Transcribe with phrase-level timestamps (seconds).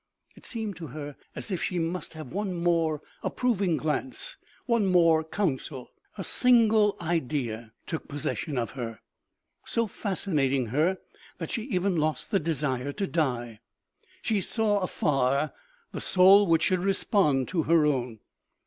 [0.35, 4.35] It seemed to her as if she must have one more approving glance,
[4.65, 5.91] one more counsel.
[6.17, 8.99] A single idea took possession of her,
[9.63, 10.97] so fascinating her
[11.37, 13.59] that she even lost the desire to die.
[14.23, 15.53] She saw afar
[15.91, 18.21] the soul which should respond to her own.